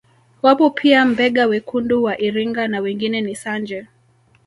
Wapo 0.41 0.69
pia 0.69 1.05
Mbega 1.05 1.45
wekundu 1.45 2.03
wa 2.03 2.21
Iringa 2.21 2.67
na 2.67 2.79
wengine 2.79 3.21
ni 3.21 3.35
Sanje 3.35 3.87